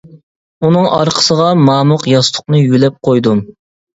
[0.67, 3.45] ئۇنىڭ ئارقىسىغا مامۇق ياستۇقنى يۆلەپ قويدۇم.